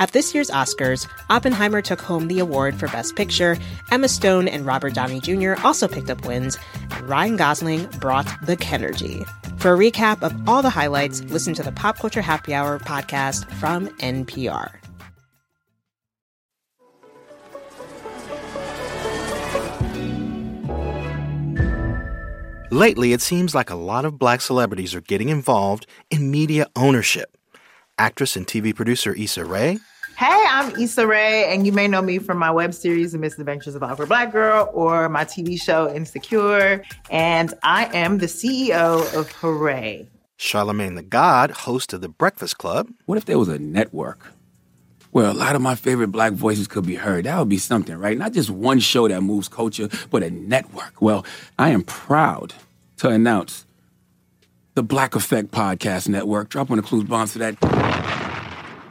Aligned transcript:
At 0.00 0.12
this 0.12 0.34
year's 0.34 0.48
Oscars, 0.48 1.06
Oppenheimer 1.28 1.82
took 1.82 2.00
home 2.00 2.28
the 2.28 2.38
award 2.38 2.74
for 2.74 2.88
Best 2.88 3.16
Picture, 3.16 3.58
Emma 3.90 4.08
Stone 4.08 4.48
and 4.48 4.64
Robert 4.64 4.94
Downey 4.94 5.20
Jr. 5.20 5.56
also 5.62 5.86
picked 5.86 6.08
up 6.08 6.24
wins, 6.24 6.56
and 6.90 7.06
Ryan 7.06 7.36
Gosling 7.36 7.84
brought 8.00 8.26
the 8.46 8.56
Kenergy. 8.56 9.28
For 9.60 9.74
a 9.74 9.76
recap 9.76 10.22
of 10.22 10.48
all 10.48 10.62
the 10.62 10.70
highlights, 10.70 11.20
listen 11.24 11.52
to 11.52 11.62
the 11.62 11.72
Pop 11.72 11.98
Culture 11.98 12.22
Happy 12.22 12.54
Hour 12.54 12.78
podcast 12.78 13.44
from 13.52 13.88
NPR. 13.98 14.70
Lately, 22.70 23.12
it 23.12 23.20
seems 23.20 23.54
like 23.54 23.68
a 23.68 23.74
lot 23.74 24.06
of 24.06 24.18
black 24.18 24.40
celebrities 24.40 24.94
are 24.94 25.02
getting 25.02 25.28
involved 25.28 25.86
in 26.10 26.30
media 26.30 26.68
ownership. 26.74 27.36
Actress 28.00 28.34
and 28.34 28.46
TV 28.46 28.74
producer 28.74 29.12
Issa 29.12 29.44
Rae. 29.44 29.78
Hey, 30.16 30.44
I'm 30.48 30.74
Issa 30.80 31.06
Rae, 31.06 31.52
and 31.52 31.66
you 31.66 31.72
may 31.72 31.86
know 31.86 32.00
me 32.00 32.18
from 32.18 32.38
my 32.38 32.50
web 32.50 32.72
series, 32.72 33.12
The 33.12 33.18
Misadventures 33.18 33.74
of 33.74 33.82
Awkward 33.82 34.08
Black 34.08 34.32
Girl, 34.32 34.70
or 34.72 35.10
my 35.10 35.26
TV 35.26 35.60
show, 35.60 35.94
Insecure. 35.94 36.82
And 37.10 37.52
I 37.62 37.94
am 37.94 38.16
the 38.16 38.24
CEO 38.24 39.02
of 39.14 39.30
Hoorae. 39.34 40.06
Charlamagne 40.38 40.94
tha 40.94 41.02
God, 41.02 41.50
host 41.50 41.92
of 41.92 42.00
The 42.00 42.08
Breakfast 42.08 42.56
Club. 42.56 42.88
What 43.04 43.18
if 43.18 43.26
there 43.26 43.38
was 43.38 43.48
a 43.48 43.58
network 43.58 44.32
where 45.10 45.26
a 45.26 45.34
lot 45.34 45.54
of 45.54 45.60
my 45.60 45.74
favorite 45.74 46.08
black 46.08 46.32
voices 46.32 46.68
could 46.68 46.86
be 46.86 46.94
heard? 46.94 47.26
That 47.26 47.38
would 47.38 47.50
be 47.50 47.58
something, 47.58 47.98
right? 47.98 48.16
Not 48.16 48.32
just 48.32 48.48
one 48.48 48.78
show 48.78 49.08
that 49.08 49.20
moves 49.20 49.46
culture, 49.46 49.90
but 50.10 50.22
a 50.22 50.30
network. 50.30 51.02
Well, 51.02 51.26
I 51.58 51.68
am 51.68 51.82
proud 51.82 52.54
to 52.96 53.10
announce 53.10 53.66
the 54.74 54.82
Black 54.82 55.14
Effect 55.14 55.50
Podcast 55.50 56.08
Network. 56.08 56.48
Drop 56.48 56.70
on 56.70 56.76
the 56.76 56.82
clues 56.82 57.04
bombs 57.04 57.32
for 57.32 57.38
that. 57.40 57.56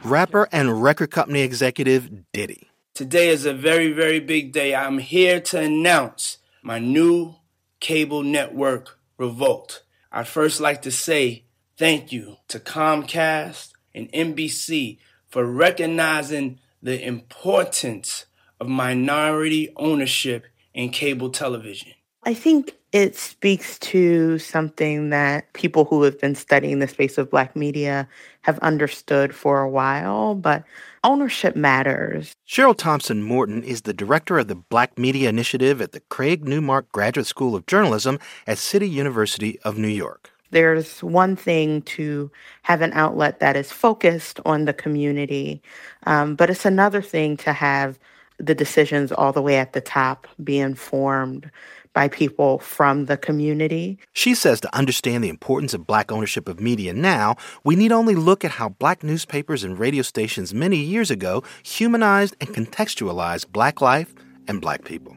Rapper 0.04 0.48
and 0.52 0.82
record 0.82 1.10
company 1.10 1.40
executive 1.40 2.10
Diddy. 2.32 2.68
Today 2.94 3.28
is 3.28 3.46
a 3.46 3.54
very, 3.54 3.92
very 3.92 4.20
big 4.20 4.52
day. 4.52 4.74
I'm 4.74 4.98
here 4.98 5.40
to 5.40 5.60
announce 5.60 6.38
my 6.62 6.78
new 6.78 7.36
cable 7.80 8.22
network, 8.22 8.98
Revolt. 9.16 9.82
I'd 10.12 10.28
first 10.28 10.60
like 10.60 10.82
to 10.82 10.90
say 10.90 11.44
thank 11.76 12.12
you 12.12 12.36
to 12.48 12.58
Comcast 12.58 13.72
and 13.94 14.10
NBC 14.12 14.98
for 15.28 15.44
recognizing 15.44 16.58
the 16.82 17.02
importance 17.02 18.26
of 18.58 18.68
minority 18.68 19.72
ownership 19.76 20.46
in 20.74 20.90
cable 20.90 21.30
television. 21.30 21.92
I 22.24 22.34
think 22.34 22.76
it 22.92 23.16
speaks 23.16 23.78
to 23.78 24.38
something 24.38 25.10
that 25.10 25.50
people 25.54 25.86
who 25.86 26.02
have 26.02 26.20
been 26.20 26.34
studying 26.34 26.80
the 26.80 26.88
space 26.88 27.16
of 27.16 27.30
Black 27.30 27.56
media 27.56 28.06
have 28.42 28.58
understood 28.58 29.34
for 29.34 29.60
a 29.60 29.70
while, 29.70 30.34
but 30.34 30.64
ownership 31.02 31.56
matters. 31.56 32.34
Cheryl 32.46 32.76
Thompson 32.76 33.22
Morton 33.22 33.62
is 33.62 33.82
the 33.82 33.94
director 33.94 34.38
of 34.38 34.48
the 34.48 34.54
Black 34.54 34.98
Media 34.98 35.28
Initiative 35.28 35.80
at 35.80 35.92
the 35.92 36.00
Craig 36.00 36.46
Newmark 36.46 36.90
Graduate 36.92 37.26
School 37.26 37.54
of 37.54 37.66
Journalism 37.66 38.18
at 38.46 38.58
City 38.58 38.88
University 38.88 39.58
of 39.60 39.78
New 39.78 39.88
York. 39.88 40.30
There's 40.50 41.02
one 41.02 41.36
thing 41.36 41.82
to 41.82 42.30
have 42.62 42.82
an 42.82 42.92
outlet 42.92 43.38
that 43.38 43.56
is 43.56 43.70
focused 43.70 44.40
on 44.44 44.64
the 44.64 44.72
community, 44.74 45.62
um, 46.06 46.34
but 46.34 46.50
it's 46.50 46.66
another 46.66 47.00
thing 47.00 47.36
to 47.38 47.52
have 47.52 47.98
the 48.38 48.54
decisions 48.54 49.12
all 49.12 49.32
the 49.32 49.42
way 49.42 49.58
at 49.58 49.74
the 49.74 49.80
top 49.80 50.26
be 50.42 50.58
informed 50.58 51.50
by 51.92 52.08
people 52.08 52.58
from 52.58 53.06
the 53.06 53.16
community. 53.16 53.98
She 54.12 54.34
says 54.34 54.60
to 54.60 54.74
understand 54.74 55.24
the 55.24 55.28
importance 55.28 55.74
of 55.74 55.86
black 55.86 56.12
ownership 56.12 56.48
of 56.48 56.60
media 56.60 56.92
now, 56.92 57.36
we 57.64 57.76
need 57.76 57.92
only 57.92 58.14
look 58.14 58.44
at 58.44 58.52
how 58.52 58.70
black 58.70 59.02
newspapers 59.02 59.64
and 59.64 59.78
radio 59.78 60.02
stations 60.02 60.54
many 60.54 60.76
years 60.78 61.10
ago 61.10 61.42
humanized 61.62 62.36
and 62.40 62.50
contextualized 62.50 63.50
black 63.52 63.80
life 63.80 64.14
and 64.46 64.60
black 64.60 64.84
people. 64.84 65.16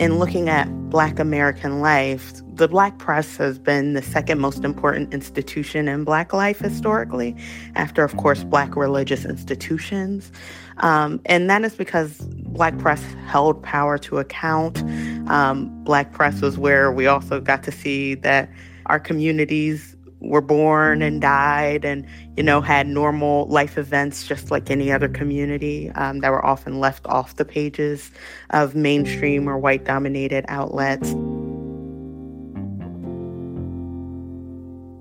In 0.00 0.18
looking 0.18 0.48
at 0.48 0.64
Black 0.88 1.18
American 1.18 1.82
life, 1.82 2.32
the 2.54 2.66
Black 2.66 2.96
press 2.96 3.36
has 3.36 3.58
been 3.58 3.92
the 3.92 4.00
second 4.00 4.40
most 4.40 4.64
important 4.64 5.12
institution 5.12 5.88
in 5.88 6.04
Black 6.04 6.32
life 6.32 6.58
historically, 6.58 7.36
after, 7.74 8.02
of 8.02 8.16
course, 8.16 8.42
Black 8.42 8.76
religious 8.76 9.26
institutions. 9.26 10.32
Um, 10.78 11.20
and 11.26 11.50
that 11.50 11.64
is 11.64 11.74
because 11.74 12.16
Black 12.46 12.78
press 12.78 13.04
held 13.26 13.62
power 13.62 13.98
to 13.98 14.16
account. 14.16 14.82
Um, 15.28 15.68
Black 15.84 16.12
press 16.12 16.40
was 16.40 16.56
where 16.56 16.90
we 16.90 17.06
also 17.06 17.38
got 17.38 17.62
to 17.64 17.70
see 17.70 18.14
that 18.14 18.48
our 18.86 18.98
communities 18.98 19.96
were 20.20 20.40
born 20.40 21.02
and 21.02 21.20
died 21.20 21.84
and, 21.84 22.06
you 22.36 22.42
know, 22.42 22.60
had 22.60 22.86
normal 22.86 23.46
life 23.46 23.78
events 23.78 24.26
just 24.26 24.50
like 24.50 24.70
any 24.70 24.92
other 24.92 25.08
community 25.08 25.90
um, 25.90 26.20
that 26.20 26.30
were 26.30 26.44
often 26.44 26.78
left 26.78 27.06
off 27.06 27.36
the 27.36 27.44
pages 27.44 28.10
of 28.50 28.74
mainstream 28.74 29.48
or 29.48 29.58
white 29.58 29.84
dominated 29.84 30.44
outlets. 30.48 31.14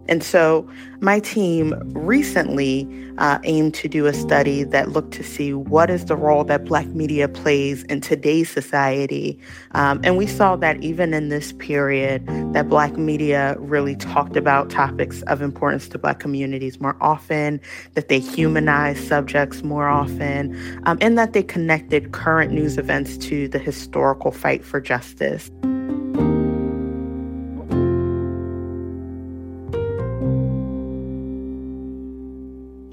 And 0.09 0.23
so 0.23 0.67
my 1.01 1.19
team 1.19 1.73
recently 1.93 2.87
uh, 3.19 3.37
aimed 3.43 3.73
to 3.75 3.87
do 3.87 4.07
a 4.07 4.13
study 4.13 4.63
that 4.63 4.89
looked 4.89 5.13
to 5.13 5.23
see 5.23 5.53
what 5.53 5.89
is 5.89 6.05
the 6.05 6.15
role 6.15 6.43
that 6.45 6.65
Black 6.65 6.87
media 6.87 7.27
plays 7.29 7.83
in 7.83 8.01
today's 8.01 8.49
society. 8.49 9.39
Um, 9.71 10.01
and 10.03 10.17
we 10.17 10.25
saw 10.25 10.55
that 10.57 10.81
even 10.83 11.13
in 11.13 11.29
this 11.29 11.53
period, 11.53 12.25
that 12.53 12.69
Black 12.69 12.97
media 12.97 13.55
really 13.59 13.95
talked 13.95 14.35
about 14.35 14.69
topics 14.69 15.21
of 15.23 15.41
importance 15.41 15.87
to 15.89 15.99
Black 15.99 16.19
communities 16.19 16.81
more 16.81 16.97
often, 16.99 17.61
that 17.93 18.09
they 18.09 18.19
humanized 18.19 19.07
subjects 19.07 19.63
more 19.63 19.87
often, 19.87 20.57
um, 20.85 20.97
and 21.01 21.17
that 21.17 21.33
they 21.33 21.43
connected 21.43 22.11
current 22.13 22.51
news 22.51 22.77
events 22.77 23.15
to 23.17 23.47
the 23.47 23.59
historical 23.59 24.31
fight 24.31 24.65
for 24.65 24.81
justice. 24.81 25.51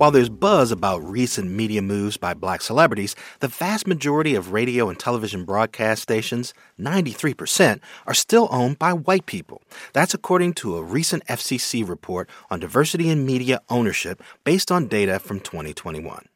While 0.07 0.13
there's 0.13 0.29
buzz 0.29 0.71
about 0.71 1.03
recent 1.03 1.51
media 1.51 1.83
moves 1.83 2.17
by 2.17 2.33
black 2.33 2.63
celebrities, 2.63 3.17
the 3.41 3.49
vast 3.49 3.89
majority 3.89 4.37
of 4.37 4.53
radio 4.53 4.89
and 4.89 4.97
television 4.97 5.45
broadcast 5.45 6.01
stations, 6.01 6.55
93%, 6.79 7.81
are 8.07 8.15
still 8.15 8.47
owned 8.53 8.79
by 8.79 8.93
white 8.93 9.27
people. 9.27 9.63
That's 9.95 10.15
according 10.15 10.53
to 10.63 10.77
a 10.77 10.83
recent 10.85 11.27
FCC 11.27 11.83
report 11.85 12.31
on 12.51 12.61
diversity 12.61 13.11
in 13.11 13.27
media 13.27 13.61
ownership 13.69 14.23
based 14.45 14.71
on 14.71 14.87
data 14.87 15.19
from 15.19 15.41
2021. 15.41 16.29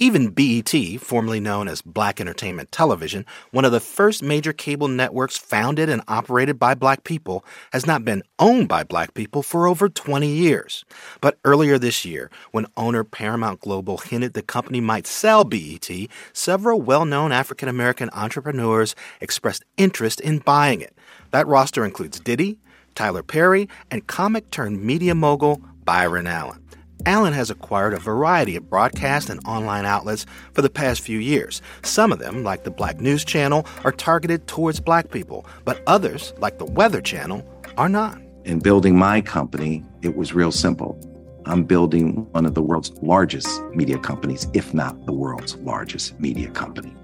Even 0.00 0.30
BET, 0.30 0.74
formerly 0.98 1.38
known 1.38 1.68
as 1.68 1.80
Black 1.80 2.20
Entertainment 2.20 2.72
Television, 2.72 3.24
one 3.52 3.64
of 3.64 3.70
the 3.70 3.78
first 3.78 4.24
major 4.24 4.52
cable 4.52 4.88
networks 4.88 5.38
founded 5.38 5.88
and 5.88 6.02
operated 6.08 6.58
by 6.58 6.74
black 6.74 7.04
people, 7.04 7.44
has 7.72 7.86
not 7.86 8.04
been 8.04 8.24
owned 8.40 8.66
by 8.66 8.82
black 8.82 9.14
people 9.14 9.40
for 9.40 9.68
over 9.68 9.88
20 9.88 10.26
years. 10.26 10.84
But 11.20 11.38
earlier 11.44 11.78
this 11.78 12.04
year, 12.04 12.28
when 12.50 12.66
owner 12.76 13.04
Paramount 13.04 13.60
Global 13.60 13.98
hinted 13.98 14.34
the 14.34 14.42
company 14.42 14.80
might 14.80 15.06
sell 15.06 15.44
BET, 15.44 15.88
several 16.32 16.82
well 16.82 17.04
known 17.04 17.30
African 17.30 17.68
American 17.68 18.10
entrepreneurs 18.14 18.96
expressed 19.20 19.64
interest 19.76 20.20
in 20.20 20.38
buying 20.40 20.80
it. 20.80 20.98
That 21.30 21.46
roster 21.46 21.84
includes 21.84 22.18
Diddy, 22.18 22.58
Tyler 22.96 23.22
Perry, 23.22 23.68
and 23.92 24.08
comic 24.08 24.50
turned 24.50 24.82
media 24.82 25.14
mogul 25.14 25.62
Byron 25.84 26.26
Allen. 26.26 26.63
Allen 27.06 27.34
has 27.34 27.50
acquired 27.50 27.92
a 27.92 27.98
variety 27.98 28.56
of 28.56 28.70
broadcast 28.70 29.28
and 29.28 29.38
online 29.46 29.84
outlets 29.84 30.24
for 30.52 30.62
the 30.62 30.70
past 30.70 31.02
few 31.02 31.18
years. 31.18 31.60
Some 31.82 32.12
of 32.12 32.18
them, 32.18 32.42
like 32.42 32.64
the 32.64 32.70
Black 32.70 32.98
News 32.98 33.24
Channel, 33.24 33.66
are 33.84 33.92
targeted 33.92 34.46
towards 34.46 34.80
black 34.80 35.10
people, 35.10 35.44
but 35.64 35.82
others, 35.86 36.32
like 36.38 36.58
the 36.58 36.64
Weather 36.64 37.02
Channel, 37.02 37.46
are 37.76 37.90
not. 37.90 38.18
In 38.44 38.58
building 38.58 38.98
my 38.98 39.20
company, 39.20 39.84
it 40.00 40.16
was 40.16 40.32
real 40.32 40.52
simple. 40.52 40.98
I'm 41.44 41.64
building 41.64 42.26
one 42.32 42.46
of 42.46 42.54
the 42.54 42.62
world's 42.62 42.90
largest 43.02 43.62
media 43.74 43.98
companies, 43.98 44.48
if 44.54 44.72
not 44.72 45.04
the 45.04 45.12
world's 45.12 45.56
largest 45.56 46.18
media 46.18 46.48
company. 46.50 46.94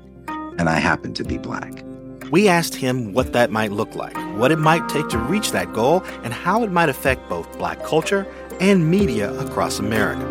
And 0.58 0.70
I 0.70 0.78
happen 0.78 1.12
to 1.14 1.24
be 1.24 1.36
black. 1.36 1.84
We 2.30 2.48
asked 2.48 2.76
him 2.76 3.12
what 3.12 3.32
that 3.32 3.50
might 3.50 3.72
look 3.72 3.96
like, 3.96 4.16
what 4.38 4.52
it 4.52 4.58
might 4.58 4.88
take 4.88 5.08
to 5.08 5.18
reach 5.18 5.50
that 5.50 5.72
goal, 5.72 6.04
and 6.22 6.32
how 6.32 6.62
it 6.62 6.70
might 6.70 6.88
affect 6.88 7.28
both 7.28 7.58
black 7.58 7.82
culture 7.82 8.24
and 8.60 8.90
media 8.90 9.32
across 9.40 9.78
America. 9.78 10.26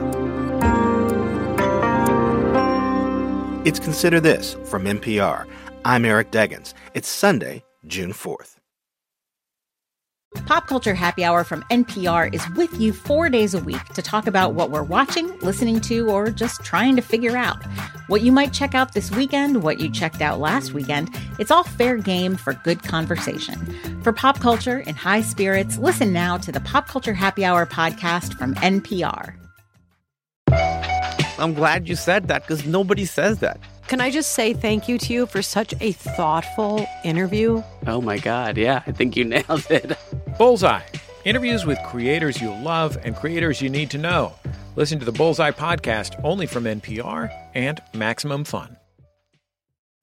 It's 3.65 3.79
Consider 3.79 4.19
This 4.19 4.55
from 4.65 4.85
NPR. 4.85 5.45
I'm 5.83 6.05
Eric 6.05 6.31
Deggans. 6.31 6.73
It's 6.93 7.07
Sunday, 7.07 7.63
June 7.87 8.13
4th. 8.13 8.58
Pop 10.45 10.67
Culture 10.67 10.93
Happy 10.93 11.23
Hour 11.23 11.43
from 11.43 11.63
NPR 11.71 12.31
is 12.33 12.47
with 12.51 12.79
you 12.79 12.93
four 12.93 13.29
days 13.29 13.55
a 13.55 13.59
week 13.59 13.83
to 13.95 14.01
talk 14.03 14.27
about 14.27 14.53
what 14.53 14.69
we're 14.69 14.83
watching, 14.83 15.35
listening 15.39 15.81
to, 15.81 16.07
or 16.07 16.29
just 16.29 16.63
trying 16.63 16.95
to 16.95 17.01
figure 17.01 17.35
out. 17.35 17.63
What 18.07 18.21
you 18.21 18.31
might 18.31 18.53
check 18.53 18.75
out 18.75 18.93
this 18.93 19.09
weekend, 19.09 19.63
what 19.63 19.79
you 19.79 19.89
checked 19.91 20.21
out 20.21 20.39
last 20.39 20.71
weekend, 20.71 21.09
it's 21.39 21.49
all 21.49 21.63
fair 21.63 21.97
game 21.97 22.35
for 22.35 22.53
good 22.53 22.83
conversation. 22.83 23.57
For 24.03 24.13
pop 24.13 24.39
culture 24.39 24.83
and 24.85 24.95
high 24.95 25.21
spirits, 25.21 25.79
listen 25.79 26.13
now 26.13 26.37
to 26.37 26.51
the 26.51 26.59
Pop 26.59 26.87
Culture 26.87 27.13
Happy 27.13 27.43
Hour 27.43 27.65
podcast 27.65 28.37
from 28.37 28.53
NPR. 28.55 29.33
I'm 31.39 31.55
glad 31.55 31.89
you 31.89 31.95
said 31.95 32.27
that 32.27 32.43
because 32.43 32.67
nobody 32.67 33.05
says 33.05 33.39
that. 33.39 33.59
Can 33.89 34.01
I 34.01 34.12
just 34.12 34.33
say 34.33 34.53
thank 34.53 34.88
you 34.88 35.00
to 35.00 35.13
you 35.13 35.25
for 35.25 35.41
such 35.41 35.74
a 35.81 35.94
thoughtful 35.94 36.88
interview? 37.03 37.63
Oh 37.88 38.00
my 38.00 38.19
God, 38.19 38.56
yeah, 38.56 38.83
I 38.86 38.91
think 38.91 39.18
you 39.18 39.25
nailed 39.25 39.65
it. 39.71 39.97
Bullseye 40.38 40.83
interviews 41.25 41.65
with 41.65 41.80
creators 41.88 42.39
you 42.39 42.50
love 42.51 43.00
and 43.03 43.15
creators 43.15 43.63
you 43.63 43.69
need 43.69 43.89
to 43.89 43.97
know. 43.97 44.33
Listen 44.75 45.00
to 45.00 45.06
the 45.06 45.12
Bullseye 45.12 45.50
podcast 45.50 46.21
only 46.24 46.45
from 46.45 46.65
NPR 46.65 47.30
and 47.56 47.81
Maximum 47.95 48.44
Fun. 48.44 48.77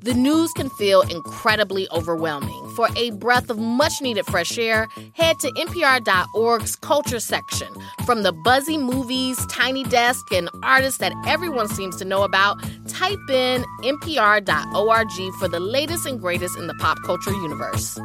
The 0.00 0.12
news 0.12 0.52
can 0.52 0.68
feel 0.68 1.00
incredibly 1.00 1.88
overwhelming. 1.90 2.72
For 2.76 2.86
a 2.98 3.12
breath 3.12 3.48
of 3.48 3.58
much 3.58 4.02
needed 4.02 4.26
fresh 4.26 4.58
air, 4.58 4.86
head 5.14 5.38
to 5.38 5.50
NPR.org's 5.52 6.76
culture 6.76 7.18
section. 7.18 7.68
From 8.04 8.22
the 8.22 8.32
buzzy 8.32 8.76
movies, 8.76 9.38
tiny 9.46 9.84
desk, 9.84 10.30
and 10.32 10.50
artists 10.62 10.98
that 10.98 11.14
everyone 11.26 11.68
seems 11.68 11.96
to 11.96 12.04
know 12.04 12.24
about, 12.24 12.62
type 12.98 13.30
in 13.30 13.64
NPR.org 13.82 15.34
for 15.38 15.48
the 15.48 15.60
latest 15.60 16.06
and 16.06 16.20
greatest 16.20 16.56
in 16.58 16.66
the 16.66 16.74
pop 16.74 16.98
culture 17.04 17.32
universe. 17.32 17.98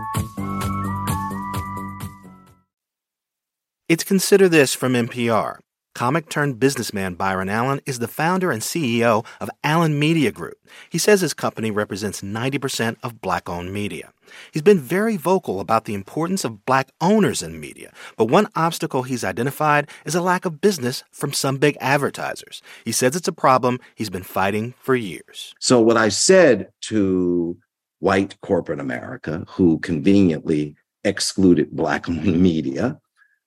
It's 3.88 4.04
Consider 4.04 4.48
This 4.48 4.74
from 4.74 4.94
NPR. 4.94 5.58
Comic 5.94 6.30
turned 6.30 6.60
businessman 6.60 7.16
Byron 7.16 7.50
Allen 7.50 7.82
is 7.86 8.00
the 8.00 8.08
founder 8.08 8.50
and 8.52 8.62
CEO 8.62 9.26
of 9.42 9.50
Allen 9.64 10.00
Media 10.00 10.32
Group. 10.32 10.56
He 10.90 10.98
says 10.98 11.20
his 11.20 11.34
company 11.34 11.70
represents 11.72 12.22
90% 12.22 12.96
of 13.04 13.20
black 13.20 13.50
owned 13.50 13.74
media. 13.74 14.14
He's 14.52 14.62
been 14.62 14.80
very 14.80 15.18
vocal 15.18 15.60
about 15.60 15.86
the 15.86 15.94
importance 15.94 16.44
of 16.44 16.66
black 16.66 16.90
owners 17.00 17.42
in 17.42 17.60
media, 17.60 17.92
but 18.18 18.26
one 18.26 18.48
obstacle 18.56 19.04
he's 19.04 19.24
identified 19.24 19.90
is 20.06 20.16
a 20.16 20.22
lack 20.22 20.46
of 20.46 20.62
business 20.62 21.04
from 21.12 21.34
some 21.34 21.58
big 21.58 21.78
advertisers. 21.80 22.62
He 22.86 22.92
says 22.92 23.16
it's 23.16 23.28
a 23.28 23.34
problem 23.34 23.80
he's 23.96 24.10
been 24.10 24.24
fighting 24.24 24.74
for 24.80 24.96
years. 24.96 25.54
So, 25.60 25.82
what 25.82 25.98
I 25.98 26.10
said 26.10 26.70
to 26.82 27.58
white 28.00 28.40
corporate 28.42 28.80
America, 28.80 29.46
who 29.48 29.80
conveniently 29.80 30.76
excluded 31.04 31.72
black 31.72 32.08
media, 32.10 33.00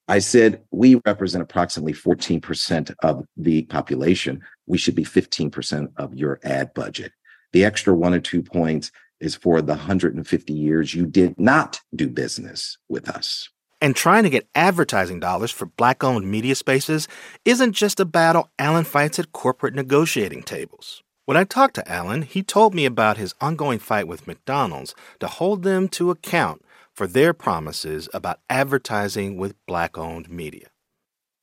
I 0.07 0.19
said, 0.19 0.63
we 0.71 1.01
represent 1.07 1.43
approximately 1.43 1.95
14% 1.95 2.95
of 3.03 3.25
the 3.37 3.63
population. 3.63 4.43
We 4.67 4.77
should 4.77 4.95
be 4.95 5.05
15% 5.05 5.89
of 5.97 6.15
your 6.15 6.41
ad 6.45 6.75
budget. 6.75 7.13
The 7.53 7.65
extra 7.65 7.95
one 7.95 8.13
or 8.13 8.21
two 8.21 8.43
points 8.43 8.91
is 9.25 9.35
for 9.35 9.62
the 9.62 9.75
150 9.75 10.53
years 10.53 10.94
you 10.94 11.06
did 11.06 11.38
not 11.41 11.81
do 11.94 12.09
business 12.09 12.76
with 12.88 13.09
us. 13.09 13.49
And 13.81 13.97
trying 13.97 14.23
to 14.23 14.31
get 14.31 14.49
advertising 14.55 15.19
dollars 15.19 15.50
for 15.50 15.67
black 15.67 16.05
owned 16.05 16.31
media 16.31 16.55
spaces 16.55 17.09
isn't 17.44 17.73
just 17.73 18.00
a 18.00 18.05
battle 18.05 18.50
Allen 18.59 18.85
fights 18.85 19.19
at 19.19 19.32
corporate 19.32 19.75
negotiating 19.75 20.43
tables. 20.43 21.03
When 21.25 21.37
I 21.38 21.44
talked 21.44 21.75
to 21.76 21.91
Allen, 21.91 22.23
he 22.23 22.43
told 22.43 22.75
me 22.75 22.85
about 22.85 23.17
his 23.17 23.35
ongoing 23.41 23.79
fight 23.79 24.06
with 24.06 24.26
McDonald's 24.26 24.94
to 25.21 25.27
hold 25.27 25.62
them 25.62 25.88
to 25.88 26.11
account 26.11 26.62
for 26.93 27.06
their 27.06 27.32
promises 27.32 28.09
about 28.12 28.41
advertising 28.50 29.37
with 29.38 29.56
black 29.67 29.97
owned 29.97 30.29
media. 30.29 30.69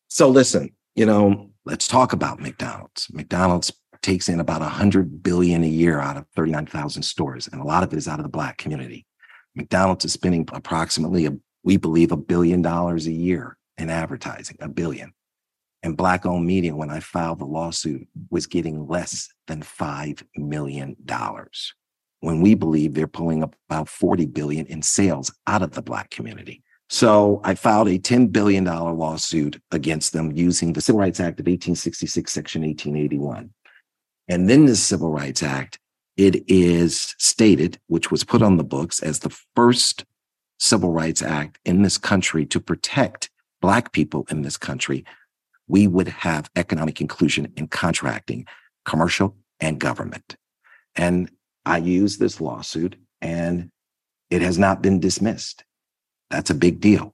So 0.07 0.29
listen, 0.29 0.75
you 0.95 1.05
know, 1.05 1.49
let's 1.65 1.87
talk 1.87 2.13
about 2.13 2.39
McDonald's. 2.39 3.07
McDonald's 3.11 3.71
takes 4.01 4.29
in 4.29 4.39
about 4.39 4.61
100 4.61 5.23
billion 5.23 5.63
a 5.63 5.67
year 5.67 5.99
out 5.99 6.17
of 6.17 6.25
39,000 6.35 7.03
stores 7.03 7.47
and 7.51 7.61
a 7.61 7.65
lot 7.65 7.83
of 7.83 7.93
it 7.93 7.97
is 7.97 8.07
out 8.07 8.19
of 8.19 8.23
the 8.23 8.29
black 8.29 8.57
community. 8.57 9.05
McDonald's 9.55 10.05
is 10.05 10.13
spending 10.13 10.47
approximately 10.53 11.25
a, 11.25 11.37
we 11.63 11.77
believe 11.77 12.11
a 12.11 12.17
billion 12.17 12.61
dollars 12.61 13.07
a 13.07 13.11
year 13.11 13.57
in 13.77 13.89
advertising, 13.89 14.57
a 14.59 14.69
billion. 14.69 15.13
And 15.83 15.97
black 15.97 16.25
owned 16.25 16.45
media 16.45 16.75
when 16.75 16.91
I 16.91 16.99
filed 16.99 17.39
the 17.39 17.45
lawsuit 17.45 18.07
was 18.29 18.45
getting 18.45 18.87
less 18.87 19.29
than 19.47 19.61
5 19.61 20.23
million 20.37 20.95
dollars 21.05 21.73
when 22.21 22.39
we 22.39 22.53
believe 22.53 22.93
they're 22.93 23.07
pulling 23.07 23.43
up 23.43 23.55
about 23.67 23.89
40 23.89 24.27
billion 24.27 24.65
in 24.67 24.81
sales 24.81 25.33
out 25.47 25.63
of 25.63 25.71
the 25.71 25.81
black 25.81 26.11
community. 26.11 26.63
So 26.87 27.41
I 27.43 27.55
filed 27.55 27.87
a 27.87 27.97
$10 27.97 28.31
billion 28.31 28.65
lawsuit 28.65 29.59
against 29.71 30.13
them 30.13 30.31
using 30.33 30.73
the 30.73 30.81
Civil 30.81 30.99
Rights 30.99 31.19
Act 31.19 31.39
of 31.39 31.45
1866, 31.45 32.31
Section 32.31 32.61
1881. 32.61 33.49
And 34.31 34.49
then 34.49 34.65
the 34.65 34.77
Civil 34.77 35.11
Rights 35.11 35.43
Act, 35.43 35.77
it 36.15 36.49
is 36.49 37.13
stated, 37.17 37.77
which 37.87 38.11
was 38.11 38.23
put 38.23 38.41
on 38.41 38.55
the 38.55 38.63
books 38.63 39.03
as 39.03 39.19
the 39.19 39.37
first 39.57 40.05
Civil 40.57 40.93
Rights 40.93 41.21
Act 41.21 41.59
in 41.65 41.81
this 41.81 41.97
country 41.97 42.45
to 42.45 42.61
protect 42.61 43.29
Black 43.59 43.91
people 43.91 44.25
in 44.29 44.41
this 44.41 44.55
country. 44.55 45.03
We 45.67 45.85
would 45.85 46.07
have 46.07 46.49
economic 46.55 47.01
inclusion 47.01 47.51
in 47.57 47.67
contracting, 47.67 48.45
commercial 48.85 49.35
and 49.59 49.81
government. 49.81 50.37
And 50.95 51.29
I 51.65 51.79
use 51.79 52.17
this 52.17 52.39
lawsuit 52.39 52.95
and 53.19 53.69
it 54.29 54.41
has 54.41 54.57
not 54.57 54.81
been 54.81 55.01
dismissed. 55.01 55.65
That's 56.29 56.49
a 56.49 56.55
big 56.55 56.79
deal. 56.79 57.13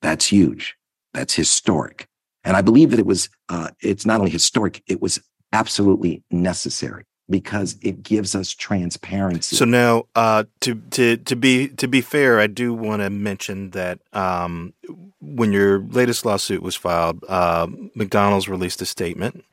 That's 0.00 0.24
huge. 0.24 0.76
That's 1.12 1.34
historic. 1.34 2.08
And 2.42 2.56
I 2.56 2.62
believe 2.62 2.90
that 2.92 3.00
it 3.00 3.04
was, 3.04 3.28
uh, 3.50 3.68
it's 3.82 4.06
not 4.06 4.20
only 4.20 4.30
historic, 4.30 4.82
it 4.86 5.02
was 5.02 5.20
absolutely 5.52 6.22
necessary 6.30 7.04
because 7.30 7.76
it 7.82 8.02
gives 8.02 8.34
us 8.34 8.50
transparency. 8.52 9.56
So 9.56 9.64
now, 9.64 10.04
uh, 10.14 10.44
to 10.60 10.76
to 10.90 11.16
to 11.18 11.36
be 11.36 11.68
to 11.68 11.88
be 11.88 12.00
fair, 12.00 12.40
I 12.40 12.46
do 12.46 12.72
want 12.72 13.02
to 13.02 13.10
mention 13.10 13.70
that 13.70 14.00
um, 14.12 14.72
when 15.20 15.52
your 15.52 15.80
latest 15.80 16.24
lawsuit 16.24 16.62
was 16.62 16.74
filed, 16.74 17.24
uh, 17.28 17.66
McDonald's 17.94 18.48
released 18.48 18.80
a 18.82 18.86
statement 18.86 19.44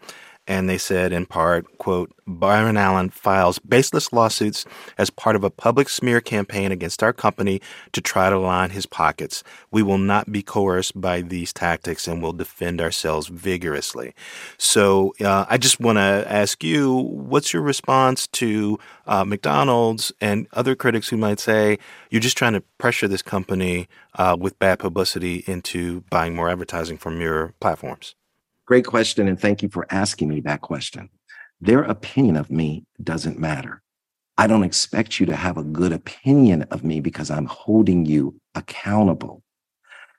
and 0.47 0.69
they 0.69 0.77
said 0.77 1.11
in 1.11 1.25
part, 1.25 1.65
quote, 1.77 2.11
Byron 2.27 2.77
Allen 2.77 3.09
files 3.09 3.59
baseless 3.59 4.11
lawsuits 4.11 4.65
as 4.97 5.09
part 5.09 5.35
of 5.35 5.43
a 5.43 5.49
public 5.49 5.89
smear 5.89 6.21
campaign 6.21 6.71
against 6.71 7.03
our 7.03 7.13
company 7.13 7.61
to 7.93 8.01
try 8.01 8.29
to 8.29 8.37
line 8.39 8.71
his 8.71 8.85
pockets. 8.85 9.43
We 9.71 9.83
will 9.83 9.97
not 9.97 10.31
be 10.31 10.41
coerced 10.41 10.99
by 10.99 11.21
these 11.21 11.53
tactics 11.53 12.07
and 12.07 12.21
will 12.21 12.33
defend 12.33 12.81
ourselves 12.81 13.27
vigorously. 13.27 14.13
So 14.57 15.13
uh, 15.21 15.45
I 15.49 15.57
just 15.57 15.79
want 15.79 15.97
to 15.97 16.25
ask 16.27 16.63
you, 16.63 16.93
what's 16.93 17.53
your 17.53 17.61
response 17.61 18.27
to 18.27 18.79
uh, 19.05 19.23
McDonald's 19.23 20.11
and 20.19 20.47
other 20.53 20.75
critics 20.75 21.09
who 21.09 21.17
might 21.17 21.39
say 21.39 21.77
you're 22.09 22.21
just 22.21 22.37
trying 22.37 22.53
to 22.53 22.61
pressure 22.77 23.07
this 23.07 23.21
company 23.21 23.87
uh, 24.15 24.35
with 24.39 24.57
bad 24.59 24.79
publicity 24.79 25.43
into 25.47 26.01
buying 26.09 26.35
more 26.35 26.49
advertising 26.49 26.97
from 26.97 27.21
your 27.21 27.53
platforms? 27.59 28.15
Great 28.65 28.85
question. 28.85 29.27
And 29.27 29.39
thank 29.39 29.61
you 29.61 29.69
for 29.69 29.85
asking 29.89 30.29
me 30.29 30.41
that 30.41 30.61
question. 30.61 31.09
Their 31.61 31.83
opinion 31.83 32.35
of 32.35 32.49
me 32.49 32.85
doesn't 33.01 33.39
matter. 33.39 33.81
I 34.37 34.47
don't 34.47 34.63
expect 34.63 35.19
you 35.19 35.25
to 35.27 35.35
have 35.35 35.57
a 35.57 35.63
good 35.63 35.93
opinion 35.93 36.63
of 36.63 36.83
me 36.83 36.99
because 36.99 37.31
I'm 37.31 37.45
holding 37.45 38.05
you 38.05 38.39
accountable. 38.53 39.43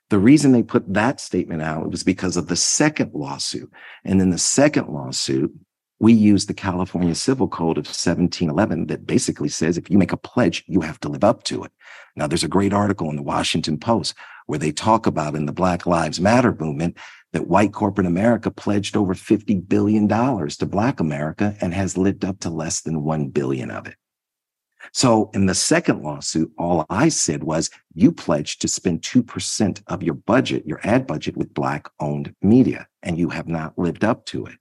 The 0.09 0.17
reason 0.17 0.51
they 0.51 0.63
put 0.63 0.93
that 0.93 1.19
statement 1.19 1.61
out 1.61 1.91
was 1.91 2.03
because 2.03 2.37
of 2.37 2.47
the 2.47 2.55
second 2.55 3.11
lawsuit. 3.13 3.71
And 4.05 4.21
in 4.21 4.29
the 4.29 4.37
second 4.37 4.87
lawsuit, 4.87 5.53
we 5.99 6.13
use 6.13 6.45
the 6.45 6.53
California 6.53 7.15
Civil 7.15 7.47
Code 7.47 7.77
of 7.77 7.85
1711 7.85 8.87
that 8.87 9.05
basically 9.05 9.49
says 9.49 9.77
if 9.77 9.89
you 9.89 9.97
make 9.97 10.13
a 10.13 10.17
pledge, 10.17 10.63
you 10.67 10.81
have 10.81 10.99
to 11.01 11.09
live 11.09 11.23
up 11.23 11.43
to 11.43 11.63
it. 11.63 11.71
Now, 12.15 12.27
there's 12.27 12.43
a 12.43 12.47
great 12.47 12.73
article 12.73 13.09
in 13.09 13.15
the 13.15 13.23
Washington 13.23 13.77
Post 13.77 14.15
where 14.47 14.59
they 14.59 14.71
talk 14.71 15.05
about 15.05 15.35
in 15.35 15.45
the 15.45 15.51
Black 15.51 15.85
Lives 15.85 16.19
Matter 16.19 16.55
movement 16.59 16.97
that 17.33 17.47
white 17.47 17.73
corporate 17.73 18.07
America 18.07 18.49
pledged 18.49 18.97
over 18.97 19.13
$50 19.13 19.67
billion 19.67 20.07
to 20.07 20.65
Black 20.65 20.99
America 20.99 21.55
and 21.61 21.73
has 21.73 21.97
lived 21.97 22.25
up 22.25 22.39
to 22.39 22.49
less 22.49 22.81
than 22.81 23.03
1 23.03 23.29
billion 23.29 23.69
of 23.69 23.85
it. 23.85 23.95
So 24.93 25.29
in 25.33 25.47
the 25.47 25.55
second 25.55 26.01
lawsuit, 26.01 26.51
all 26.57 26.85
I 26.89 27.09
said 27.09 27.43
was 27.43 27.69
you 27.93 28.11
pledged 28.11 28.61
to 28.61 28.67
spend 28.67 29.01
2% 29.01 29.83
of 29.87 30.01
your 30.01 30.13
budget, 30.13 30.65
your 30.65 30.79
ad 30.83 31.05
budget 31.05 31.35
with 31.35 31.53
Black 31.53 31.89
owned 31.99 32.33
media, 32.41 32.87
and 33.03 33.17
you 33.17 33.29
have 33.29 33.47
not 33.47 33.77
lived 33.77 34.03
up 34.03 34.25
to 34.27 34.45
it. 34.45 34.55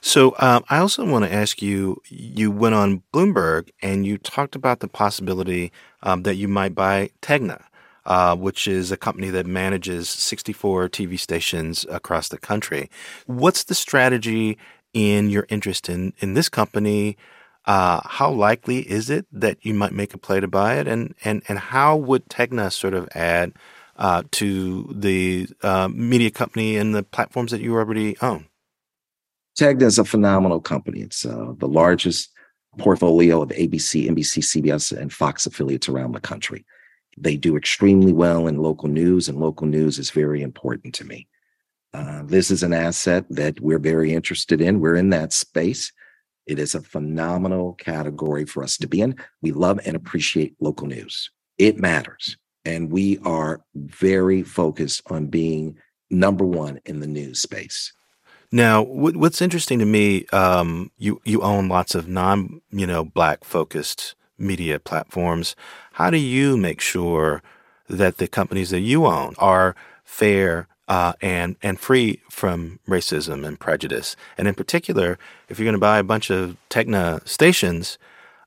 So 0.00 0.34
um, 0.38 0.64
I 0.70 0.78
also 0.78 1.04
want 1.04 1.24
to 1.24 1.32
ask 1.32 1.62
you. 1.62 2.02
You 2.08 2.50
went 2.50 2.74
on 2.74 3.02
Bloomberg 3.12 3.70
and 3.80 4.04
you 4.04 4.18
talked 4.18 4.56
about 4.56 4.80
the 4.80 4.88
possibility 4.88 5.70
um, 6.02 6.22
that 6.22 6.34
you 6.34 6.48
might 6.48 6.74
buy 6.74 7.10
Tegna 7.22 7.62
uh, 8.08 8.34
which 8.34 8.66
is 8.66 8.90
a 8.90 8.96
company 8.96 9.28
that 9.28 9.46
manages 9.46 10.08
64 10.08 10.88
TV 10.88 11.18
stations 11.20 11.84
across 11.90 12.28
the 12.28 12.38
country. 12.38 12.90
What's 13.26 13.64
the 13.64 13.74
strategy 13.74 14.56
in 14.94 15.28
your 15.28 15.46
interest 15.50 15.90
in, 15.90 16.14
in 16.18 16.32
this 16.32 16.48
company? 16.48 17.18
Uh, 17.66 18.00
how 18.02 18.30
likely 18.30 18.78
is 18.90 19.10
it 19.10 19.26
that 19.30 19.58
you 19.60 19.74
might 19.74 19.92
make 19.92 20.14
a 20.14 20.18
play 20.18 20.40
to 20.40 20.48
buy 20.48 20.76
it? 20.76 20.88
And, 20.88 21.14
and, 21.22 21.42
and 21.48 21.58
how 21.58 21.96
would 21.96 22.26
Tegna 22.30 22.72
sort 22.72 22.94
of 22.94 23.10
add 23.14 23.52
uh, 23.96 24.22
to 24.30 24.90
the 24.90 25.46
uh, 25.62 25.88
media 25.92 26.30
company 26.30 26.78
and 26.78 26.94
the 26.94 27.02
platforms 27.02 27.50
that 27.50 27.60
you 27.60 27.74
already 27.74 28.16
own? 28.22 28.46
Tegna 29.60 29.82
is 29.82 29.98
a 29.98 30.04
phenomenal 30.04 30.62
company. 30.62 31.00
It's 31.00 31.26
uh, 31.26 31.52
the 31.58 31.68
largest 31.68 32.30
portfolio 32.78 33.42
of 33.42 33.50
ABC, 33.50 34.08
NBC, 34.08 34.62
CBS, 34.62 34.96
and 34.96 35.12
Fox 35.12 35.44
affiliates 35.44 35.90
around 35.90 36.12
the 36.12 36.20
country. 36.20 36.64
They 37.20 37.36
do 37.36 37.56
extremely 37.56 38.12
well 38.12 38.46
in 38.46 38.58
local 38.58 38.88
news, 38.88 39.28
and 39.28 39.38
local 39.38 39.66
news 39.66 39.98
is 39.98 40.10
very 40.10 40.42
important 40.42 40.94
to 40.94 41.04
me. 41.04 41.26
Uh, 41.94 42.22
this 42.24 42.50
is 42.50 42.62
an 42.62 42.72
asset 42.72 43.24
that 43.30 43.60
we're 43.60 43.78
very 43.78 44.12
interested 44.12 44.60
in. 44.60 44.80
We're 44.80 44.96
in 44.96 45.10
that 45.10 45.32
space. 45.32 45.92
It 46.46 46.58
is 46.58 46.74
a 46.74 46.80
phenomenal 46.80 47.74
category 47.74 48.44
for 48.44 48.62
us 48.62 48.76
to 48.78 48.86
be 48.86 49.00
in. 49.00 49.16
We 49.42 49.52
love 49.52 49.80
and 49.84 49.96
appreciate 49.96 50.56
local 50.60 50.86
news. 50.86 51.30
It 51.58 51.78
matters. 51.78 52.36
And 52.64 52.90
we 52.90 53.18
are 53.18 53.62
very 53.74 54.42
focused 54.42 55.02
on 55.06 55.26
being 55.26 55.78
number 56.10 56.44
one 56.44 56.80
in 56.84 57.00
the 57.00 57.06
news 57.06 57.40
space. 57.40 57.92
Now, 58.50 58.82
what's 58.82 59.42
interesting 59.42 59.78
to 59.78 59.84
me, 59.84 60.26
um, 60.28 60.90
you 60.96 61.20
you 61.24 61.42
own 61.42 61.68
lots 61.68 61.94
of 61.94 62.08
non, 62.08 62.62
you 62.70 62.86
know, 62.86 63.04
black 63.04 63.44
focused 63.44 64.14
media 64.38 64.78
platforms. 64.78 65.56
How 65.92 66.10
do 66.10 66.18
you 66.18 66.56
make 66.56 66.80
sure 66.80 67.42
that 67.88 68.18
the 68.18 68.28
companies 68.28 68.70
that 68.70 68.80
you 68.80 69.06
own 69.06 69.34
are 69.38 69.74
fair 70.04 70.68
uh, 70.88 71.12
and 71.20 71.56
and 71.62 71.78
free 71.78 72.22
from 72.30 72.80
racism 72.88 73.46
and 73.46 73.58
prejudice? 73.58 74.16
And 74.36 74.48
in 74.48 74.54
particular, 74.54 75.18
if 75.48 75.58
you're 75.58 75.66
going 75.66 75.74
to 75.74 75.78
buy 75.78 75.98
a 75.98 76.04
bunch 76.04 76.30
of 76.30 76.56
Tegna 76.70 77.26
stations, 77.26 77.98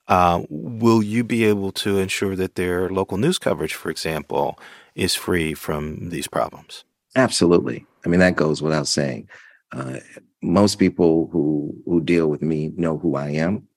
uh, 0.07 0.43
will 0.49 1.03
you 1.03 1.23
be 1.23 1.45
able 1.45 1.71
to 1.71 1.99
ensure 1.99 2.35
that 2.35 2.55
their 2.55 2.89
local 2.89 3.17
news 3.17 3.37
coverage, 3.37 3.73
for 3.73 3.89
example, 3.89 4.57
is 4.95 5.15
free 5.15 5.53
from 5.53 6.09
these 6.09 6.27
problems? 6.27 6.83
Absolutely. 7.15 7.85
I 8.05 8.09
mean, 8.09 8.19
that 8.19 8.35
goes 8.35 8.61
without 8.61 8.87
saying. 8.87 9.29
Uh, 9.71 9.99
most 10.41 10.79
people 10.79 11.29
who 11.31 11.75
who 11.85 12.01
deal 12.01 12.27
with 12.27 12.41
me 12.41 12.71
know 12.75 12.97
who 12.97 13.15
I 13.15 13.29
am. 13.29 13.67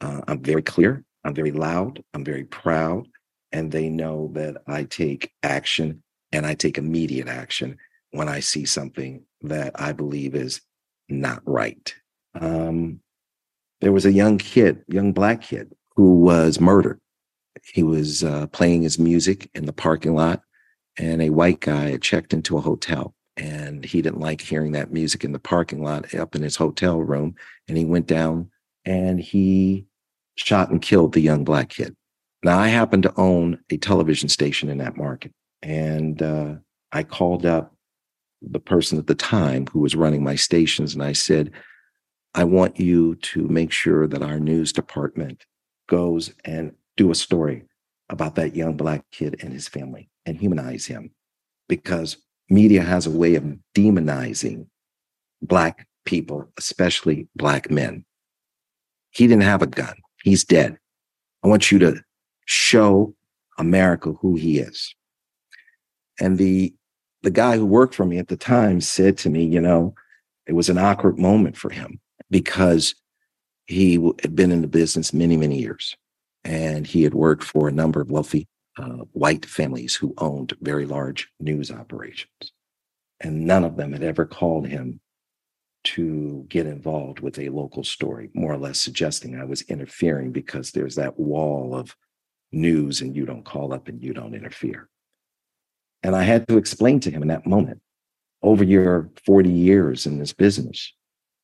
Uh, 0.00 0.20
I'm 0.28 0.42
very 0.42 0.62
clear. 0.62 1.04
I'm 1.24 1.34
very 1.34 1.52
loud. 1.52 2.02
I'm 2.14 2.24
very 2.24 2.44
proud, 2.44 3.06
and 3.52 3.70
they 3.70 3.88
know 3.88 4.30
that 4.34 4.62
I 4.66 4.84
take 4.84 5.32
action 5.42 6.02
and 6.32 6.46
I 6.46 6.54
take 6.54 6.78
immediate 6.78 7.28
action 7.28 7.76
when 8.12 8.28
I 8.28 8.40
see 8.40 8.64
something 8.64 9.24
that 9.42 9.72
I 9.74 9.92
believe 9.92 10.34
is 10.34 10.60
not 11.08 11.42
right. 11.44 11.94
Um, 12.40 13.00
there 13.80 13.92
was 13.92 14.06
a 14.06 14.12
young 14.12 14.38
kid, 14.38 14.84
young 14.88 15.12
black 15.12 15.42
kid, 15.42 15.74
who 15.96 16.20
was 16.20 16.60
murdered. 16.60 17.00
He 17.64 17.82
was 17.82 18.22
uh, 18.22 18.46
playing 18.48 18.82
his 18.82 18.98
music 18.98 19.50
in 19.54 19.66
the 19.66 19.72
parking 19.72 20.14
lot, 20.14 20.42
and 20.98 21.20
a 21.20 21.30
white 21.30 21.60
guy 21.60 21.90
had 21.90 22.02
checked 22.02 22.32
into 22.32 22.56
a 22.56 22.62
hotel 22.62 23.14
and 23.36 23.84
he 23.84 24.02
didn't 24.02 24.20
like 24.20 24.40
hearing 24.40 24.72
that 24.72 24.92
music 24.92 25.24
in 25.24 25.32
the 25.32 25.38
parking 25.38 25.82
lot 25.82 26.14
up 26.14 26.34
in 26.34 26.42
his 26.42 26.56
hotel 26.56 27.00
room 27.00 27.34
and 27.68 27.78
he 27.78 27.84
went 27.84 28.06
down 28.06 28.50
and 28.84 29.20
he 29.20 29.86
shot 30.44 30.70
and 30.70 30.82
killed 30.82 31.12
the 31.12 31.20
young 31.20 31.44
black 31.44 31.68
kid 31.68 31.94
now 32.42 32.58
i 32.58 32.68
happen 32.68 33.02
to 33.02 33.12
own 33.16 33.58
a 33.70 33.76
television 33.76 34.28
station 34.28 34.68
in 34.68 34.78
that 34.78 34.96
market 34.96 35.32
and 35.62 36.22
uh, 36.22 36.54
i 36.92 37.02
called 37.02 37.46
up 37.46 37.74
the 38.42 38.60
person 38.60 38.98
at 38.98 39.06
the 39.06 39.14
time 39.14 39.66
who 39.66 39.80
was 39.80 39.94
running 39.94 40.24
my 40.24 40.34
stations 40.34 40.94
and 40.94 41.02
i 41.02 41.12
said 41.12 41.50
i 42.34 42.44
want 42.44 42.78
you 42.80 43.14
to 43.16 43.46
make 43.48 43.70
sure 43.70 44.06
that 44.06 44.22
our 44.22 44.40
news 44.40 44.72
department 44.72 45.44
goes 45.88 46.32
and 46.44 46.72
do 46.96 47.10
a 47.10 47.14
story 47.14 47.64
about 48.08 48.34
that 48.34 48.56
young 48.56 48.76
black 48.76 49.04
kid 49.12 49.36
and 49.42 49.52
his 49.52 49.68
family 49.68 50.08
and 50.26 50.38
humanize 50.38 50.86
him 50.86 51.10
because 51.68 52.16
media 52.50 52.82
has 52.82 53.06
a 53.06 53.10
way 53.10 53.36
of 53.36 53.44
demonizing 53.74 54.66
Black 55.40 55.86
people, 56.04 56.50
especially 56.58 57.28
Black 57.34 57.70
men. 57.70 58.04
He 59.10 59.26
didn't 59.26 59.44
have 59.44 59.62
a 59.62 59.66
gun, 59.66 59.94
he's 60.22 60.44
dead. 60.44 60.76
I 61.42 61.48
want 61.48 61.70
you 61.70 61.78
to 61.80 62.02
show 62.46 63.14
America 63.58 64.12
who 64.12 64.36
he 64.36 64.58
is. 64.58 64.94
And 66.20 66.38
the 66.38 66.74
the 67.22 67.30
guy 67.30 67.56
who 67.56 67.66
worked 67.66 67.94
for 67.94 68.06
me 68.06 68.18
at 68.18 68.28
the 68.28 68.36
time 68.36 68.80
said 68.80 69.18
to 69.18 69.30
me, 69.30 69.44
you 69.44 69.60
know, 69.60 69.94
it 70.46 70.54
was 70.54 70.70
an 70.70 70.78
awkward 70.78 71.18
moment 71.18 71.56
for 71.56 71.70
him 71.70 72.00
because 72.30 72.94
he 73.66 73.94
had 74.22 74.34
been 74.34 74.50
in 74.50 74.62
the 74.62 74.66
business 74.66 75.12
many, 75.12 75.36
many 75.36 75.58
years. 75.58 75.96
And 76.44 76.86
he 76.86 77.02
had 77.02 77.12
worked 77.12 77.44
for 77.44 77.68
a 77.68 77.72
number 77.72 78.00
of 78.00 78.10
wealthy 78.10 78.48
uh, 78.78 79.04
white 79.12 79.44
families 79.44 79.94
who 79.94 80.14
owned 80.16 80.56
very 80.62 80.86
large 80.86 81.28
news 81.38 81.70
operations. 81.70 82.52
And 83.20 83.44
none 83.44 83.64
of 83.64 83.76
them 83.76 83.92
had 83.92 84.02
ever 84.02 84.24
called 84.24 84.66
him 84.66 85.00
to 85.82 86.44
get 86.48 86.66
involved 86.66 87.20
with 87.20 87.38
a 87.38 87.48
local 87.48 87.84
story, 87.84 88.30
more 88.34 88.52
or 88.52 88.58
less 88.58 88.78
suggesting 88.78 89.38
I 89.38 89.44
was 89.44 89.62
interfering 89.62 90.32
because 90.32 90.70
there's 90.70 90.96
that 90.96 91.18
wall 91.18 91.74
of 91.74 91.96
news 92.52 93.00
and 93.00 93.16
you 93.16 93.24
don't 93.24 93.44
call 93.44 93.72
up 93.72 93.88
and 93.88 94.02
you 94.02 94.12
don't 94.12 94.34
interfere. 94.34 94.88
And 96.02 96.16
I 96.16 96.22
had 96.22 96.48
to 96.48 96.56
explain 96.56 97.00
to 97.00 97.10
him 97.10 97.22
in 97.22 97.28
that 97.28 97.46
moment 97.46 97.80
over 98.42 98.64
your 98.64 99.10
40 99.26 99.50
years 99.50 100.06
in 100.06 100.18
this 100.18 100.32
business, 100.32 100.92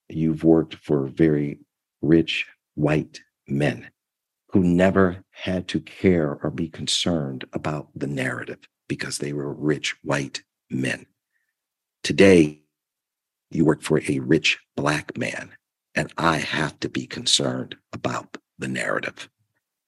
you've 0.08 0.44
worked 0.44 0.76
for 0.76 1.06
very 1.06 1.58
rich 2.00 2.46
white 2.74 3.20
men 3.48 3.90
who 4.50 4.62
never 4.62 5.24
had 5.30 5.68
to 5.68 5.80
care 5.80 6.38
or 6.42 6.50
be 6.50 6.68
concerned 6.68 7.44
about 7.52 7.88
the 7.94 8.06
narrative 8.06 8.60
because 8.88 9.18
they 9.18 9.32
were 9.32 9.52
rich 9.52 9.96
white 10.02 10.42
men. 10.70 11.06
Today, 12.02 12.62
you 13.50 13.64
work 13.64 13.82
for 13.82 14.00
a 14.08 14.18
rich 14.20 14.58
black 14.76 15.16
man, 15.16 15.50
and 15.94 16.12
I 16.18 16.36
have 16.38 16.78
to 16.80 16.88
be 16.88 17.06
concerned 17.06 17.76
about 17.92 18.36
the 18.58 18.68
narrative. 18.68 19.28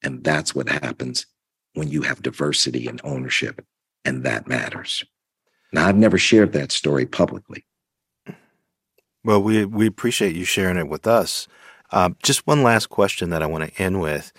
And 0.03 0.23
that's 0.23 0.55
what 0.55 0.69
happens 0.69 1.27
when 1.75 1.89
you 1.89 2.03
have 2.03 2.23
diversity 2.23 2.87
and 2.87 3.01
ownership, 3.05 3.65
and 4.05 4.25
that 4.25 4.47
matters. 4.47 5.05
Now, 5.73 5.87
I've 5.87 5.97
never 5.97 6.19
shared 6.19 6.53
that 6.53 6.73
story 6.73 7.05
publicly. 7.05 7.65
Well, 9.25 9.43
we 9.43 9.65
we 9.65 9.87
appreciate 9.87 10.37
you 10.37 10.45
sharing 10.45 10.79
it 10.79 10.89
with 10.89 11.07
us. 11.07 11.49
Uh, 11.91 12.11
just 12.23 12.47
one 12.47 12.63
last 12.63 12.87
question 12.87 13.31
that 13.31 13.43
I 13.43 13.47
want 13.47 13.65
to 13.65 13.83
end 13.83 14.01
with. 14.01 14.33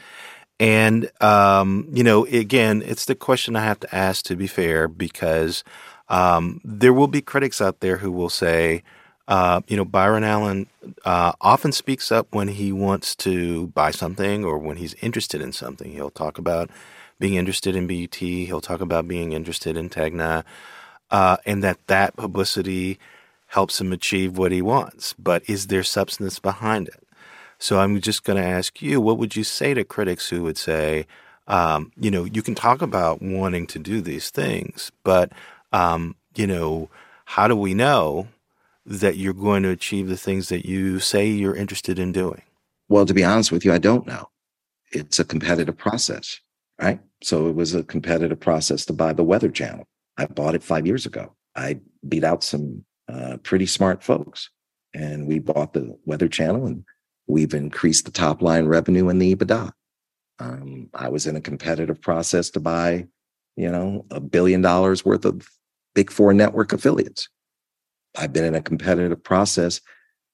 And, 0.59 1.09
um, 1.21 1.87
you 1.91 2.03
know, 2.03 2.25
again, 2.25 2.83
it's 2.85 3.05
the 3.05 3.15
question 3.15 3.55
I 3.55 3.63
have 3.63 3.79
to 3.81 3.95
ask 3.95 4.25
to 4.25 4.35
be 4.35 4.47
fair, 4.47 4.87
because 4.87 5.63
um, 6.09 6.59
there 6.63 6.93
will 6.93 7.07
be 7.07 7.21
critics 7.21 7.61
out 7.61 7.79
there 7.79 7.97
who 7.97 8.11
will 8.11 8.29
say, 8.29 8.83
uh, 9.29 9.61
you 9.67 9.77
know, 9.77 9.85
Byron 9.85 10.23
Allen 10.23 10.65
uh, 11.05 11.33
often 11.39 11.71
speaks 11.71 12.11
up 12.11 12.27
when 12.31 12.47
he 12.47 12.71
wants 12.71 13.15
to 13.17 13.67
buy 13.67 13.91
something 13.91 14.43
or 14.43 14.57
when 14.57 14.77
he's 14.77 14.95
interested 14.95 15.39
in 15.39 15.53
something. 15.53 15.91
He'll 15.91 16.09
talk 16.09 16.39
about 16.39 16.71
being 17.19 17.35
interested 17.35 17.75
in 17.75 17.85
BET. 17.85 18.15
He'll 18.15 18.59
talk 18.59 18.81
about 18.81 19.07
being 19.07 19.33
interested 19.33 19.77
in 19.77 19.87
Tegna, 19.87 20.43
uh, 21.11 21.37
and 21.45 21.63
that 21.63 21.77
that 21.85 22.15
publicity 22.17 22.97
helps 23.47 23.79
him 23.79 23.93
achieve 23.93 24.35
what 24.35 24.51
he 24.51 24.63
wants. 24.63 25.13
But 25.13 25.47
is 25.47 25.67
there 25.67 25.83
substance 25.83 26.39
behind 26.39 26.87
it? 26.87 27.03
So 27.59 27.79
I'm 27.79 28.01
just 28.01 28.23
going 28.23 28.41
to 28.41 28.47
ask 28.47 28.81
you, 28.81 28.99
what 28.99 29.19
would 29.19 29.35
you 29.35 29.43
say 29.43 29.75
to 29.75 29.83
critics 29.83 30.29
who 30.29 30.41
would 30.43 30.57
say, 30.57 31.05
um, 31.47 31.91
you 31.99 32.09
know, 32.09 32.23
you 32.23 32.41
can 32.41 32.55
talk 32.55 32.81
about 32.81 33.21
wanting 33.21 33.67
to 33.67 33.79
do 33.79 34.01
these 34.01 34.31
things, 34.31 34.91
but, 35.03 35.31
um, 35.71 36.15
you 36.35 36.47
know, 36.47 36.89
how 37.25 37.47
do 37.47 37.55
we 37.55 37.75
know 37.75 38.27
that 38.89 39.17
you're 39.17 39.33
going 39.33 39.63
to 39.63 39.69
achieve 39.69 40.07
the 40.07 40.17
things 40.17 40.49
that 40.49 40.65
you 40.65 40.99
say 40.99 41.27
you're 41.27 41.55
interested 41.55 41.99
in 41.99 42.11
doing? 42.11 42.41
Well, 42.89 43.05
to 43.05 43.13
be 43.13 43.23
honest 43.23 43.51
with 43.51 43.63
you, 43.63 43.71
I 43.71 43.77
don't 43.77 44.07
know. 44.07 44.29
It's 44.91 45.19
a 45.19 45.25
competitive 45.25 45.77
process, 45.77 46.39
right? 46.81 46.99
So 47.21 47.47
it 47.47 47.55
was 47.55 47.75
a 47.75 47.83
competitive 47.83 48.39
process 48.39 48.85
to 48.85 48.93
buy 48.93 49.13
the 49.13 49.23
Weather 49.23 49.49
Channel. 49.49 49.87
I 50.17 50.25
bought 50.25 50.55
it 50.55 50.63
five 50.63 50.87
years 50.87 51.05
ago. 51.05 51.35
I 51.55 51.79
beat 52.07 52.23
out 52.23 52.43
some 52.43 52.83
uh, 53.07 53.37
pretty 53.43 53.67
smart 53.67 54.03
folks, 54.03 54.49
and 54.93 55.27
we 55.27 55.39
bought 55.39 55.73
the 55.73 55.97
Weather 56.05 56.27
Channel 56.27 56.65
and 56.65 56.83
We've 57.29 57.53
increased 57.53 58.05
the 58.05 58.11
top 58.11 58.41
line 58.41 58.65
revenue 58.65 59.07
and 59.07 59.21
the 59.21 59.35
EBITDA. 59.35 59.71
Um, 60.39 60.89
I 60.95 61.09
was 61.09 61.27
in 61.27 61.35
a 61.35 61.41
competitive 61.41 62.01
process 62.01 62.49
to 62.51 62.59
buy, 62.59 63.05
you 63.55 63.69
know, 63.69 64.03
a 64.09 64.19
billion 64.19 64.63
dollars 64.63 65.05
worth 65.05 65.25
of 65.25 65.47
big 65.93 66.09
four 66.09 66.33
network 66.33 66.73
affiliates. 66.73 67.29
I've 68.17 68.33
been 68.33 68.45
in 68.45 68.55
a 68.55 68.61
competitive 68.61 69.23
process 69.23 69.81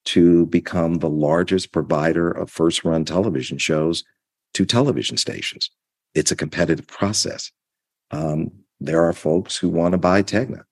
to 0.06 0.46
become 0.46 0.94
the 0.94 1.10
largest 1.10 1.72
provider 1.72 2.30
of 2.30 2.50
first 2.50 2.84
run 2.84 3.04
television 3.04 3.58
shows 3.58 4.04
to 4.54 4.64
television 4.64 5.16
stations. 5.16 5.70
It's 6.14 6.30
a 6.30 6.36
competitive 6.36 6.86
process. 6.86 7.50
Um, 8.10 8.50
there 8.80 9.04
are 9.04 9.12
folks 9.12 9.56
who 9.56 9.68
want 9.68 9.92
to 9.92 9.98
buy 9.98 10.22
Tegna. 10.22 10.62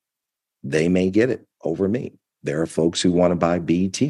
They 0.62 0.88
may 0.88 1.10
get 1.10 1.30
it 1.30 1.46
over 1.62 1.88
me. 1.88 2.18
There 2.42 2.60
are 2.60 2.66
folks 2.66 3.02
who 3.02 3.10
want 3.10 3.32
to 3.32 3.36
buy 3.36 3.58
BET, 3.58 4.00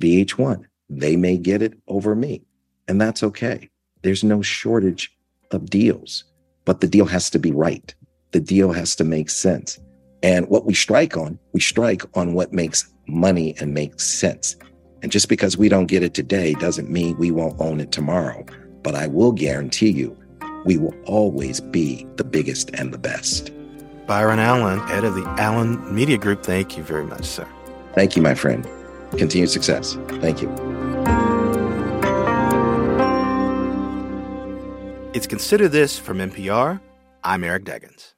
VH1 0.00 0.64
they 0.88 1.16
may 1.16 1.36
get 1.36 1.62
it 1.62 1.74
over 1.88 2.14
me. 2.14 2.42
And 2.88 3.00
that's 3.00 3.22
okay. 3.22 3.70
There's 4.02 4.24
no 4.24 4.42
shortage 4.42 5.16
of 5.50 5.70
deals, 5.70 6.24
but 6.64 6.80
the 6.80 6.86
deal 6.86 7.06
has 7.06 7.30
to 7.30 7.38
be 7.38 7.52
right. 7.52 7.94
The 8.32 8.40
deal 8.40 8.72
has 8.72 8.94
to 8.96 9.04
make 9.04 9.30
sense. 9.30 9.78
And 10.24 10.48
what 10.48 10.64
we 10.64 10.72
strike 10.72 11.18
on, 11.18 11.38
we 11.52 11.60
strike 11.60 12.02
on 12.16 12.32
what 12.32 12.54
makes 12.54 12.90
money 13.06 13.54
and 13.60 13.74
makes 13.74 14.04
sense. 14.04 14.56
And 15.02 15.12
just 15.12 15.28
because 15.28 15.58
we 15.58 15.68
don't 15.68 15.84
get 15.84 16.02
it 16.02 16.14
today 16.14 16.54
doesn't 16.54 16.88
mean 16.88 17.18
we 17.18 17.30
won't 17.30 17.60
own 17.60 17.78
it 17.78 17.92
tomorrow. 17.92 18.42
But 18.82 18.94
I 18.94 19.06
will 19.06 19.32
guarantee 19.32 19.90
you, 19.90 20.16
we 20.64 20.78
will 20.78 20.94
always 21.04 21.60
be 21.60 22.06
the 22.16 22.24
biggest 22.24 22.70
and 22.70 22.90
the 22.90 22.96
best. 22.96 23.50
Byron 24.06 24.38
Allen, 24.38 24.78
head 24.88 25.04
of 25.04 25.14
the 25.14 25.26
Allen 25.38 25.94
Media 25.94 26.16
Group, 26.16 26.42
thank 26.42 26.78
you 26.78 26.82
very 26.82 27.04
much, 27.04 27.26
sir. 27.26 27.46
Thank 27.92 28.16
you, 28.16 28.22
my 28.22 28.34
friend. 28.34 28.66
Continued 29.18 29.50
success. 29.50 29.98
Thank 30.22 30.40
you. 30.40 30.48
It's 35.12 35.26
Consider 35.26 35.68
This 35.68 35.98
from 35.98 36.16
NPR. 36.16 36.80
I'm 37.22 37.44
Eric 37.44 37.64
Deggans. 37.64 38.13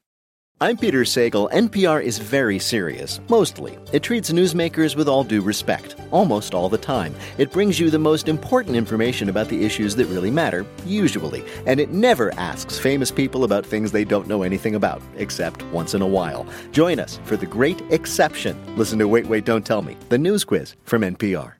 I'm 0.58 0.78
Peter 0.78 1.02
Sagal. 1.02 1.52
NPR 1.52 2.02
is 2.02 2.16
very 2.16 2.58
serious, 2.58 3.20
mostly. 3.28 3.78
It 3.92 4.02
treats 4.02 4.32
newsmakers 4.32 4.96
with 4.96 5.06
all 5.06 5.22
due 5.22 5.42
respect, 5.42 5.96
almost 6.10 6.54
all 6.54 6.70
the 6.70 6.78
time. 6.78 7.14
It 7.36 7.52
brings 7.52 7.78
you 7.78 7.90
the 7.90 7.98
most 7.98 8.26
important 8.26 8.74
information 8.74 9.28
about 9.28 9.48
the 9.48 9.66
issues 9.66 9.94
that 9.96 10.06
really 10.06 10.30
matter, 10.30 10.64
usually. 10.86 11.44
And 11.66 11.78
it 11.78 11.90
never 11.90 12.32
asks 12.38 12.78
famous 12.78 13.10
people 13.10 13.44
about 13.44 13.66
things 13.66 13.92
they 13.92 14.06
don't 14.06 14.28
know 14.28 14.44
anything 14.44 14.76
about, 14.76 15.02
except 15.16 15.62
once 15.64 15.92
in 15.92 16.00
a 16.00 16.06
while. 16.06 16.46
Join 16.72 17.00
us 17.00 17.20
for 17.24 17.36
The 17.36 17.44
Great 17.44 17.82
Exception. 17.90 18.56
Listen 18.76 18.98
to 19.00 19.08
Wait, 19.08 19.26
Wait, 19.26 19.44
Don't 19.44 19.66
Tell 19.66 19.82
Me, 19.82 19.94
the 20.08 20.16
news 20.16 20.42
quiz 20.42 20.74
from 20.84 21.02
NPR. 21.02 21.52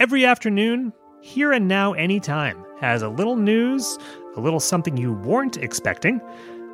Every 0.00 0.24
afternoon, 0.24 0.92
Here 1.20 1.52
and 1.52 1.68
Now 1.68 1.92
Anytime 1.92 2.64
has 2.80 3.02
a 3.02 3.08
little 3.08 3.36
news, 3.36 3.96
a 4.34 4.40
little 4.40 4.58
something 4.58 4.96
you 4.96 5.12
weren't 5.12 5.56
expecting 5.58 6.20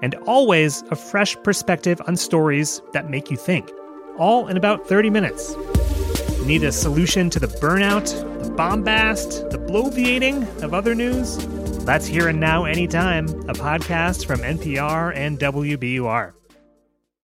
and 0.02 0.14
always 0.26 0.82
a 0.90 0.96
fresh 0.96 1.36
perspective 1.42 2.00
on 2.06 2.16
stories 2.16 2.82
that 2.92 3.10
make 3.10 3.30
you 3.30 3.36
think, 3.36 3.70
all 4.18 4.48
in 4.48 4.56
about 4.56 4.86
30 4.88 5.10
minutes. 5.10 5.56
Need 6.44 6.62
a 6.62 6.72
solution 6.72 7.30
to 7.30 7.40
the 7.40 7.46
burnout, 7.46 8.12
the 8.42 8.50
bombast, 8.50 9.50
the 9.50 9.58
bloviating 9.58 10.46
of 10.62 10.74
other 10.74 10.94
news? 10.94 11.38
That's 11.84 12.06
Here 12.06 12.28
and 12.28 12.40
Now 12.40 12.64
Anytime, 12.64 13.28
a 13.48 13.54
podcast 13.54 14.26
from 14.26 14.40
NPR 14.40 15.16
and 15.16 15.38
WBUR. 15.38 16.34